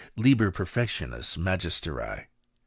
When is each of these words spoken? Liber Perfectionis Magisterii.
Liber 0.15 0.49
Perfectionis 0.49 1.37
Magisterii. 1.37 2.25